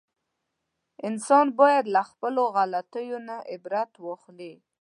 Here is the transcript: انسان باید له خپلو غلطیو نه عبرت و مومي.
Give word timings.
انسان 1.07 1.45
باید 1.59 1.85
له 1.95 2.01
خپلو 2.09 2.43
غلطیو 2.55 3.17
نه 3.27 3.35
عبرت 3.53 3.91
و 3.97 4.01
مومي. 4.21 4.53